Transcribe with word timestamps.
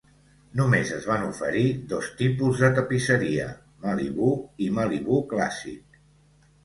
Només 0.59 0.93
es 0.95 1.03
van 1.09 1.25
oferir 1.25 1.65
dos 1.91 2.09
tipus 2.21 2.63
de 2.63 2.71
tapisseria: 2.79 3.47
Malibu 3.87 4.31
i 4.69 4.75
Malibu 4.79 5.21
Classic. 5.35 6.01